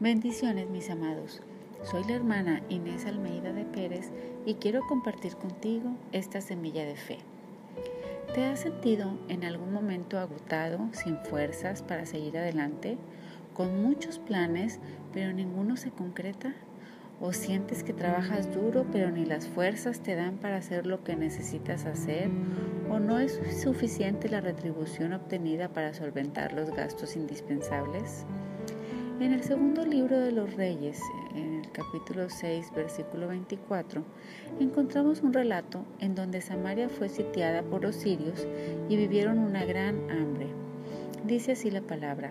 Bendiciones 0.00 0.70
mis 0.70 0.90
amados. 0.90 1.42
Soy 1.82 2.04
la 2.04 2.14
hermana 2.14 2.62
Inés 2.68 3.04
Almeida 3.04 3.52
de 3.52 3.64
Pérez 3.64 4.12
y 4.46 4.54
quiero 4.54 4.86
compartir 4.86 5.34
contigo 5.34 5.90
esta 6.12 6.40
semilla 6.40 6.84
de 6.84 6.94
fe. 6.94 7.18
¿Te 8.32 8.44
has 8.44 8.60
sentido 8.60 9.18
en 9.28 9.42
algún 9.42 9.72
momento 9.72 10.20
agotado, 10.20 10.88
sin 10.92 11.18
fuerzas 11.18 11.82
para 11.82 12.06
seguir 12.06 12.38
adelante, 12.38 12.96
con 13.54 13.82
muchos 13.82 14.20
planes, 14.20 14.78
pero 15.12 15.32
ninguno 15.32 15.76
se 15.76 15.90
concreta? 15.90 16.54
¿O 17.20 17.32
sientes 17.32 17.82
que 17.82 17.92
trabajas 17.92 18.54
duro, 18.54 18.86
pero 18.92 19.10
ni 19.10 19.24
las 19.24 19.48
fuerzas 19.48 19.98
te 19.98 20.14
dan 20.14 20.36
para 20.36 20.58
hacer 20.58 20.86
lo 20.86 21.02
que 21.02 21.16
necesitas 21.16 21.86
hacer? 21.86 22.30
¿O 22.88 23.00
no 23.00 23.18
es 23.18 23.40
suficiente 23.60 24.28
la 24.28 24.40
retribución 24.40 25.12
obtenida 25.12 25.70
para 25.70 25.92
solventar 25.92 26.52
los 26.52 26.70
gastos 26.70 27.16
indispensables? 27.16 28.24
En 29.20 29.32
el 29.32 29.42
segundo 29.42 29.84
libro 29.84 30.20
de 30.20 30.30
los 30.30 30.54
Reyes, 30.54 31.00
en 31.34 31.54
el 31.54 31.72
capítulo 31.72 32.30
6, 32.30 32.70
versículo 32.72 33.26
24, 33.26 34.04
encontramos 34.60 35.22
un 35.22 35.32
relato 35.32 35.84
en 35.98 36.14
donde 36.14 36.40
Samaria 36.40 36.88
fue 36.88 37.08
sitiada 37.08 37.64
por 37.64 37.82
los 37.82 37.96
sirios 37.96 38.46
y 38.88 38.96
vivieron 38.96 39.40
una 39.40 39.64
gran 39.64 40.08
hambre. 40.08 40.46
Dice 41.24 41.52
así 41.52 41.68
la 41.68 41.80
palabra. 41.80 42.30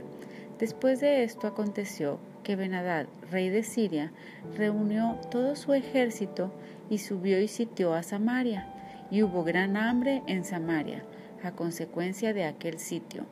Después 0.59 1.01
de 1.01 1.25
esto 1.25 1.47
aconteció 1.47 2.19
que 2.43 2.55
Benadad, 2.55 3.07
rey 3.31 3.49
de 3.49 3.63
Siria, 3.63 4.13
reunió 4.55 5.19
todo 5.29 5.57
su 5.57 5.73
ejército 5.73 6.53
y 6.89 6.99
subió 6.99 7.41
y 7.41 7.49
sitió 7.49 7.95
a 7.95 8.01
Samaria. 8.01 8.73
Y 9.11 9.23
hubo 9.23 9.43
gran 9.43 9.75
hambre 9.75 10.23
en 10.25 10.45
Samaria 10.45 11.03
a 11.43 11.51
consecuencia 11.51 12.33
de 12.33 12.45
aquel 12.45 12.79
sitio 12.79 13.25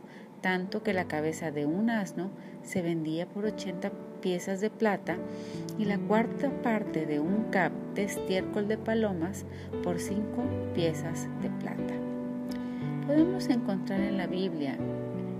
tanto 0.45 0.83
que 0.83 0.93
la 0.93 1.07
cabeza 1.07 1.49
de 1.49 1.65
un 1.65 1.89
asno 1.89 2.29
se 2.65 2.81
vendía 2.81 3.25
por 3.27 3.45
80 3.45 3.91
piezas 4.21 4.59
de 4.59 4.69
plata 4.69 5.17
y 5.77 5.85
la 5.85 5.97
cuarta 5.97 6.49
parte 6.61 7.05
de 7.05 7.19
un 7.19 7.45
cap 7.51 7.71
de 7.93 8.03
estiércol 8.03 8.67
de 8.67 8.77
palomas 8.77 9.45
por 9.83 9.99
5 9.99 10.23
piezas 10.73 11.27
de 11.41 11.49
plata. 11.49 11.93
Podemos 13.07 13.47
encontrar 13.49 14.01
en 14.01 14.17
la 14.17 14.27
Biblia, 14.27 14.77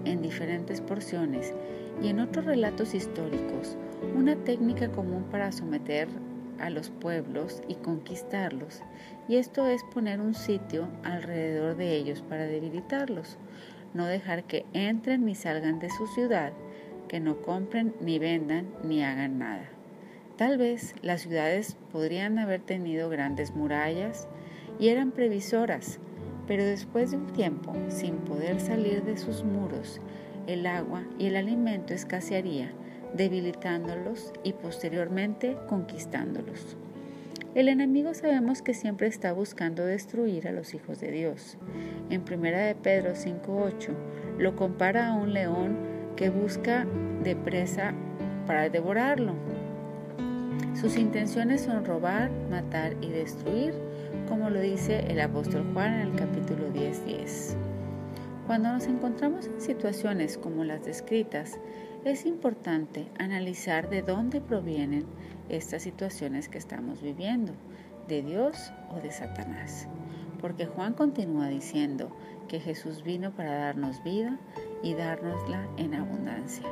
en 0.06 0.22
diferentes 0.22 0.82
porciones 0.82 1.54
y 2.02 2.10
en 2.10 2.20
otros 2.20 2.46
relatos 2.46 2.94
históricos, 2.94 3.76
una 4.16 4.36
técnica 4.36 4.92
común 4.92 5.24
para 5.32 5.52
someter 5.52 6.08
a 6.60 6.70
los 6.70 6.90
pueblos 6.90 7.62
y 7.68 7.76
conquistarlos, 7.76 8.82
y 9.28 9.38
esto 9.38 9.68
es 9.68 9.84
poner 9.94 10.22
un 10.22 10.36
sitio 10.36 10.88
alrededor 11.04 11.76
de 11.76 11.96
ellos 11.96 12.22
para 12.22 12.46
debilitarlos 12.46 13.38
no 13.96 14.06
dejar 14.06 14.44
que 14.44 14.66
entren 14.74 15.26
ni 15.26 15.34
salgan 15.36 15.80
de 15.80 15.90
su 15.90 16.06
ciudad, 16.08 16.52
que 17.08 17.20
no 17.20 17.42
compren 17.42 17.94
ni 18.02 18.20
vendan 18.20 18.68
ni 18.84 19.04
hagan 19.04 19.40
nada. 19.40 19.70
Tal 20.38 20.58
vez 20.58 20.96
las 21.02 21.22
ciudades 21.22 21.78
podrían 21.92 22.40
haber 22.40 22.62
tenido 22.62 23.10
grandes 23.10 23.56
murallas 23.56 24.28
y 24.80 24.90
eran 24.90 25.12
previsoras, 25.12 26.00
pero 26.48 26.66
después 26.66 27.12
de 27.12 27.18
un 27.18 27.28
tiempo, 27.28 27.74
sin 27.88 28.16
poder 28.18 28.60
salir 28.60 29.04
de 29.04 29.18
sus 29.18 29.44
muros, 29.44 30.02
el 30.48 30.68
agua 30.68 31.04
y 31.18 31.28
el 31.28 31.38
alimento 31.38 31.94
escasearía, 31.94 32.72
debilitándolos 33.16 34.34
y 34.44 34.54
posteriormente 34.54 35.56
conquistándolos. 35.68 36.76
El 37.56 37.70
enemigo 37.70 38.14
sabemos 38.14 38.62
que 38.62 38.74
siempre 38.74 39.08
está 39.08 39.32
buscando 39.32 39.86
destruir 39.86 40.50
a 40.50 40.52
los 40.52 40.74
hijos 40.74 41.00
de 41.00 41.12
Dios. 41.12 41.58
En 42.10 42.26
1 42.30 42.42
de 42.52 42.76
Pedro 42.76 43.16
5:8 43.16 43.94
lo 44.38 44.58
compara 44.58 45.08
a 45.08 45.14
un 45.14 45.32
león 45.32 45.95
que 46.16 46.30
busca 46.30 46.86
de 47.24 47.36
presa 47.36 47.94
para 48.48 48.70
devorarlo. 48.70 49.34
Sus 50.80 50.98
intenciones 50.98 51.62
son 51.62 51.86
robar, 51.86 52.30
matar 52.50 52.96
y 53.02 53.10
destruir, 53.10 53.74
como 54.28 54.50
lo 54.50 54.60
dice 54.60 55.06
el 55.10 55.20
apóstol 55.20 55.66
Juan 55.74 55.94
en 55.94 56.08
el 56.08 56.16
capítulo 56.16 56.70
10:10. 56.72 57.56
Cuando 58.48 58.72
nos 58.72 58.86
encontramos 58.88 59.48
en 59.48 59.60
situaciones 59.60 60.38
como 60.38 60.64
las 60.64 60.86
descritas, 60.86 61.60
es 62.04 62.26
importante 62.26 63.08
analizar 63.18 63.90
de 63.90 64.04
dónde 64.04 64.40
provienen 64.40 65.06
estas 65.50 65.82
situaciones 65.84 66.50
que 66.50 66.60
estamos 66.60 67.02
viviendo, 67.02 67.54
de 68.08 68.22
Dios 68.22 68.72
o 68.96 69.02
de 69.02 69.12
Satanás. 69.12 69.88
Porque 70.40 70.68
Juan 70.68 70.94
continúa 70.94 71.48
diciendo 71.48 72.16
que 72.48 72.60
Jesús 72.60 73.04
vino 73.04 73.32
para 73.32 73.58
darnos 73.58 74.04
vida 74.04 74.38
y 74.86 74.94
dárnosla 74.94 75.68
en 75.78 75.96
abundancia. 75.96 76.66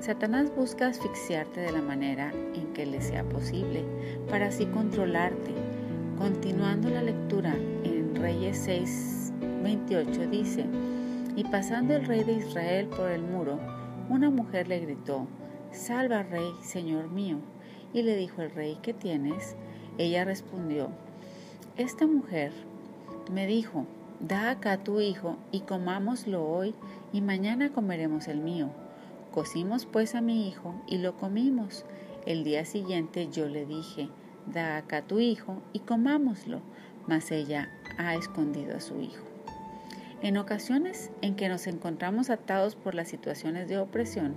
Satanás 0.00 0.54
busca 0.54 0.88
asfixiarte 0.88 1.60
de 1.60 1.72
la 1.72 1.80
manera 1.80 2.30
en 2.54 2.72
que 2.74 2.84
le 2.84 3.00
sea 3.00 3.24
posible, 3.24 3.82
para 4.28 4.48
así 4.48 4.66
controlarte. 4.66 5.54
Continuando 6.18 6.90
la 6.90 7.02
lectura 7.02 7.56
en 7.84 8.14
Reyes 8.14 8.58
6, 8.58 9.32
28 9.64 10.26
dice, 10.28 10.66
y 11.34 11.44
pasando 11.44 11.96
el 11.96 12.04
rey 12.04 12.22
de 12.22 12.34
Israel 12.34 12.86
por 12.88 13.10
el 13.10 13.22
muro, 13.22 13.58
una 14.10 14.30
mujer 14.30 14.68
le 14.68 14.80
gritó, 14.80 15.26
Salva, 15.72 16.22
rey, 16.22 16.50
señor 16.62 17.10
mío. 17.10 17.38
Y 17.92 18.02
le 18.02 18.16
dijo 18.16 18.42
el 18.42 18.50
rey, 18.50 18.78
¿qué 18.82 18.92
tienes? 18.92 19.56
Ella 19.98 20.24
respondió, 20.24 20.90
Esta 21.76 22.06
mujer 22.06 22.52
me 23.32 23.46
dijo, 23.46 23.86
da 24.20 24.50
acá 24.50 24.78
tu 24.78 25.00
hijo 25.00 25.36
y 25.52 25.60
comámoslo 25.60 26.46
hoy 26.46 26.74
y 27.12 27.20
mañana 27.20 27.70
comeremos 27.70 28.28
el 28.28 28.40
mío. 28.40 28.70
Cocimos 29.32 29.86
pues 29.86 30.14
a 30.14 30.20
mi 30.20 30.48
hijo 30.48 30.74
y 30.86 30.98
lo 30.98 31.16
comimos. 31.16 31.84
El 32.24 32.42
día 32.42 32.64
siguiente 32.64 33.28
yo 33.30 33.48
le 33.48 33.66
dije, 33.66 34.08
da 34.46 34.76
acá 34.76 35.02
tu 35.02 35.20
hijo 35.20 35.62
y 35.72 35.80
comámoslo, 35.80 36.60
mas 37.06 37.30
ella 37.30 37.70
ha 37.98 38.14
escondido 38.14 38.76
a 38.76 38.80
su 38.80 39.00
hijo. 39.00 39.24
En 40.22 40.38
ocasiones 40.38 41.10
en 41.20 41.36
que 41.36 41.48
nos 41.48 41.66
encontramos 41.66 42.30
atados 42.30 42.74
por 42.74 42.94
las 42.94 43.08
situaciones 43.08 43.68
de 43.68 43.78
opresión, 43.78 44.34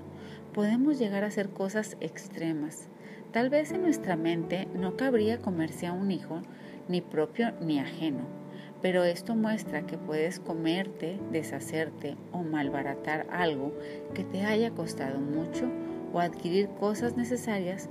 podemos 0.54 1.00
llegar 1.00 1.24
a 1.24 1.28
hacer 1.28 1.50
cosas 1.50 1.96
extremas. 2.02 2.90
Tal 3.32 3.50
vez 3.50 3.72
en 3.72 3.84
nuestra 3.84 4.16
mente 4.16 4.68
no 4.76 4.98
cabría 4.98 5.40
comerse 5.40 5.88
a 5.88 5.94
un 5.94 6.12
hijo, 6.12 6.42
ni 6.90 7.02
propio 7.02 7.54
ni 7.62 7.80
ajeno, 7.80 8.39
pero 8.82 9.04
esto 9.04 9.36
muestra 9.36 9.86
que 9.86 9.98
puedes 9.98 10.40
comerte, 10.40 11.20
deshacerte 11.32 12.16
o 12.32 12.44
malbaratar 12.44 13.28
algo 13.32 13.74
que 14.14 14.24
te 14.24 14.46
haya 14.46 14.72
costado 14.72 15.20
mucho 15.20 15.70
o 16.14 16.20
adquirir 16.20 16.70
cosas 16.80 17.18
necesarias 17.18 17.90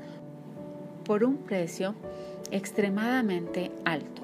por 1.04 1.25
un 1.25 1.38
precio 1.38 1.94
extremadamente 2.50 3.71
alto. 3.84 4.22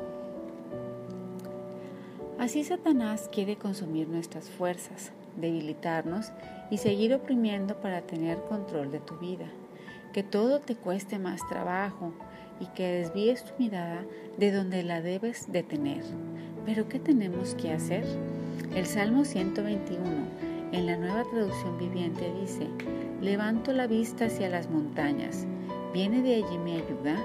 Así 2.38 2.64
Satanás 2.64 3.28
quiere 3.32 3.56
consumir 3.56 4.08
nuestras 4.08 4.50
fuerzas, 4.50 5.12
debilitarnos 5.36 6.32
y 6.70 6.78
seguir 6.78 7.14
oprimiendo 7.14 7.76
para 7.80 8.02
tener 8.02 8.38
control 8.42 8.90
de 8.90 9.00
tu 9.00 9.16
vida. 9.18 9.46
Que 10.12 10.22
todo 10.22 10.60
te 10.60 10.76
cueste 10.76 11.18
más 11.18 11.46
trabajo 11.48 12.12
y 12.60 12.66
que 12.66 12.86
desvíes 12.86 13.44
tu 13.44 13.52
mirada 13.58 14.04
de 14.36 14.52
donde 14.52 14.82
la 14.82 15.00
debes 15.00 15.50
de 15.50 15.62
tener. 15.62 16.04
Pero 16.66 16.88
¿qué 16.88 16.98
tenemos 16.98 17.54
que 17.54 17.72
hacer? 17.72 18.04
El 18.74 18.86
Salmo 18.86 19.24
121 19.24 20.02
en 20.72 20.86
la 20.86 20.96
nueva 20.96 21.22
traducción 21.30 21.78
viviente 21.78 22.32
dice, 22.40 22.66
levanto 23.20 23.72
la 23.72 23.86
vista 23.86 24.24
hacia 24.24 24.48
las 24.48 24.68
montañas. 24.68 25.46
¿Viene 25.92 26.20
de 26.22 26.36
allí 26.36 26.58
mi 26.58 26.72
ayuda? 26.72 27.16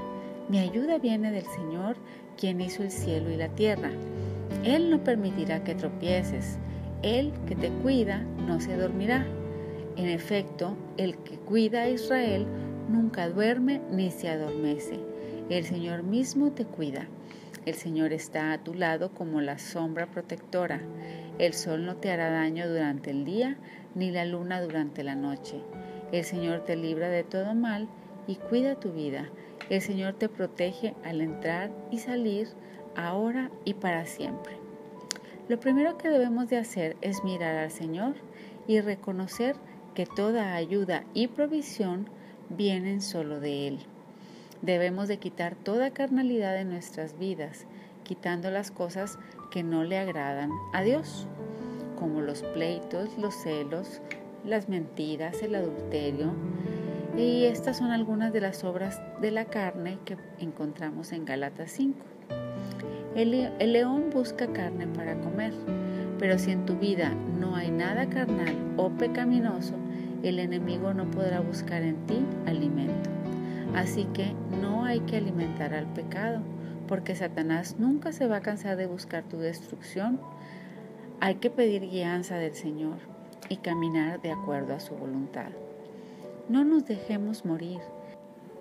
Mi 0.50 0.60
ayuda 0.60 1.00
viene 1.00 1.32
del 1.32 1.46
Señor, 1.46 1.96
quien 2.38 2.62
hizo 2.62 2.84
el 2.84 2.92
cielo 2.92 3.32
y 3.32 3.38
la 3.38 3.50
tierra. 3.50 3.90
Él 4.64 4.92
no 4.92 5.04
permitirá 5.04 5.64
que 5.64 5.74
tropieces. 5.74 6.60
Él 7.02 7.34
que 7.48 7.56
te 7.56 7.70
cuida 7.70 8.24
no 8.46 8.60
se 8.60 8.76
dormirá. 8.76 9.26
En 9.96 10.08
efecto, 10.08 10.76
el 10.98 11.18
que 11.18 11.38
cuida 11.38 11.84
a 11.84 11.90
Israel 11.90 12.46
nunca 12.88 13.30
duerme 13.30 13.82
ni 13.92 14.12
se 14.12 14.30
adormece. 14.30 15.00
El 15.50 15.66
Señor 15.66 16.04
mismo 16.04 16.52
te 16.52 16.66
cuida. 16.66 17.08
El 17.66 17.74
Señor 17.74 18.14
está 18.14 18.54
a 18.54 18.64
tu 18.64 18.74
lado 18.74 19.12
como 19.14 19.42
la 19.42 19.58
sombra 19.58 20.08
protectora. 20.08 20.82
El 21.38 21.54
sol 21.54 21.86
no 21.86 21.98
te 21.98 22.12
hará 22.12 22.30
daño 22.30 22.68
durante 22.70 23.12
el 23.12 23.26
día, 23.26 23.58
ni 23.96 24.12
la 24.12 24.26
luna 24.26 24.62
durante 24.62 25.04
la 25.04 25.16
noche. 25.16 25.62
El 26.12 26.24
Señor 26.24 26.64
te 26.66 26.76
libra 26.76 27.10
de 27.10 27.24
todo 27.24 27.54
mal 27.56 27.88
y 28.28 28.36
cuida 28.36 28.80
tu 28.80 28.92
vida. 28.92 29.30
El 29.70 29.82
Señor 29.82 30.14
te 30.14 30.30
protege 30.30 30.96
al 31.04 31.22
entrar 31.22 31.72
y 31.92 32.00
salir 32.00 32.48
ahora 32.96 33.52
y 33.66 33.74
para 33.76 34.06
siempre. 34.06 34.54
Lo 35.48 35.60
primero 35.60 35.98
que 35.98 36.10
debemos 36.10 36.48
de 36.50 36.58
hacer 36.58 36.96
es 37.02 37.24
mirar 37.24 37.56
al 37.56 37.72
Señor 37.72 38.16
y 38.68 38.82
reconocer 38.82 39.56
que 39.94 40.06
toda 40.06 40.54
ayuda 40.56 41.04
y 41.14 41.28
provisión 41.28 42.08
vienen 42.50 43.02
solo 43.02 43.40
de 43.40 43.68
Él. 43.68 43.80
Debemos 44.62 45.08
de 45.08 45.18
quitar 45.20 45.56
toda 45.56 45.92
carnalidad 45.92 46.54
de 46.54 46.66
nuestras 46.66 47.18
vidas, 47.18 47.66
quitando 48.04 48.52
las 48.52 48.72
cosas 48.72 49.18
que 49.52 49.64
no 49.64 49.84
le 49.84 49.98
agradan 49.98 50.52
a 50.74 50.82
Dios, 50.82 51.28
como 51.98 52.22
los 52.22 52.44
pleitos, 52.44 53.18
los 53.18 53.36
celos, 53.36 54.02
las 54.46 54.68
mentiras, 54.68 55.42
el 55.44 55.56
adulterio, 55.56 56.34
Y 57.18 57.46
estas 57.46 57.78
son 57.78 57.92
algunas 57.92 58.32
de 58.32 58.40
las 58.40 58.64
obras 58.64 59.02
de 59.20 59.32
la 59.32 59.46
carne 59.46 59.98
que 60.06 60.16
encontramos 60.40 61.12
en 61.12 61.26
Galatas 61.26 61.72
5. 61.72 61.98
El, 63.16 63.34
el, 63.34 63.74
león 63.74 64.10
busca 64.14 64.48
carne 64.48 64.88
para 64.88 65.20
comer, 65.20 65.54
pero 66.20 66.38
si 66.38 66.52
en 66.52 66.66
tu 66.66 66.76
vida 66.76 67.12
no 67.40 67.56
hay 67.56 67.72
nada 67.72 68.08
carnal 68.10 68.56
o 68.78 68.90
pecaminoso, 68.90 69.74
el 70.24 70.40
enemigo 70.40 70.94
no 70.94 71.10
podrá 71.12 71.42
buscar 71.42 71.82
en 71.82 71.96
ti 72.06 72.24
alimento. 72.46 73.10
Así 73.76 74.06
que 74.06 74.34
no 74.62 74.86
hay 74.86 75.02
que 75.02 75.18
alimentar 75.18 75.74
al 75.74 75.86
pecado, 75.94 76.42
porque 76.88 77.16
Satanás 77.16 77.76
nunca 77.78 78.12
se 78.12 78.28
va 78.28 78.38
a 78.38 78.42
cansar 78.42 78.78
de 78.78 78.88
buscar 78.88 79.24
tu 79.24 79.38
destrucción. 79.38 80.20
Hay 81.20 81.36
que 81.36 81.50
pedir 81.50 81.84
guianza 81.90 82.36
del 82.36 82.56
Señor 82.56 82.98
y 83.48 83.58
caminar 83.58 84.22
de 84.22 84.32
acuerdo 84.32 84.74
a 84.74 84.80
su 84.80 84.96
voluntad. 84.96 85.50
No 86.50 86.64
nos 86.66 86.86
dejemos 86.86 87.46
morir, 87.46 87.80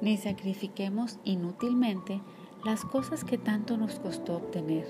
ni 0.03 0.17
sacrifiquemos 0.19 1.19
inútilmente 1.25 2.21
las 2.65 2.85
cosas 2.85 3.25
que 3.25 3.39
tanto 3.39 3.77
nos 3.77 3.99
costó 3.99 4.37
obtener, 4.37 4.87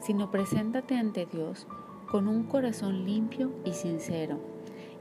sino 0.00 0.30
preséntate 0.30 0.96
ante 0.96 1.26
Dios 1.26 1.66
con 2.10 2.26
un 2.26 2.44
corazón 2.44 3.04
limpio 3.06 3.52
y 3.64 3.72
sincero, 3.72 4.40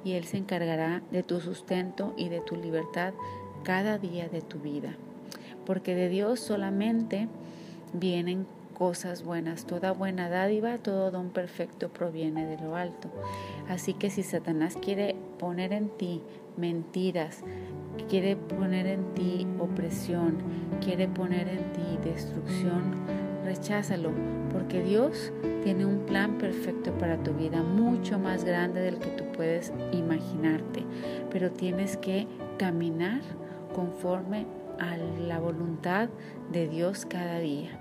y 0.03 0.13
Él 0.13 0.25
se 0.25 0.37
encargará 0.37 1.01
de 1.11 1.23
tu 1.23 1.39
sustento 1.41 2.13
y 2.15 2.29
de 2.29 2.41
tu 2.41 2.55
libertad 2.55 3.13
cada 3.63 3.97
día 3.97 4.27
de 4.27 4.41
tu 4.41 4.59
vida, 4.59 4.95
porque 5.65 5.95
de 5.95 6.09
Dios 6.09 6.39
solamente 6.39 7.27
vienen 7.93 8.45
cosas 8.81 9.23
buenas, 9.23 9.65
toda 9.65 9.91
buena 9.91 10.27
dádiva, 10.27 10.79
todo 10.79 11.11
don 11.11 11.29
perfecto 11.29 11.89
proviene 11.89 12.47
de 12.47 12.57
lo 12.57 12.75
alto. 12.75 13.09
Así 13.69 13.93
que 13.93 14.09
si 14.09 14.23
Satanás 14.23 14.75
quiere 14.81 15.15
poner 15.37 15.71
en 15.71 15.89
ti 15.89 16.21
mentiras, 16.57 17.43
quiere 18.09 18.35
poner 18.35 18.87
en 18.87 19.13
ti 19.13 19.45
opresión, 19.59 20.37
quiere 20.83 21.07
poner 21.07 21.47
en 21.47 21.73
ti 21.73 22.09
destrucción, 22.09 22.81
recházalo, 23.45 24.09
porque 24.51 24.81
Dios 24.81 25.31
tiene 25.63 25.85
un 25.85 25.99
plan 26.07 26.37
perfecto 26.37 26.91
para 26.97 27.21
tu 27.21 27.33
vida, 27.33 27.61
mucho 27.61 28.17
más 28.17 28.43
grande 28.43 28.81
del 28.81 28.97
que 28.97 29.11
tú 29.11 29.25
puedes 29.31 29.71
imaginarte, 29.91 30.83
pero 31.29 31.51
tienes 31.51 31.97
que 31.97 32.27
caminar 32.57 33.21
conforme 33.73 34.45
a 34.79 34.97
la 34.97 35.39
voluntad 35.39 36.09
de 36.51 36.67
Dios 36.67 37.05
cada 37.05 37.39
día. 37.39 37.79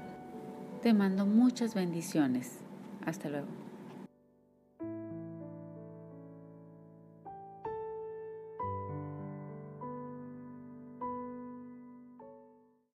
Te 0.83 0.95
mando 0.95 1.27
muchas 1.27 1.75
bendiciones. 1.75 2.59
Hasta 3.05 3.29
luego. 3.29 3.70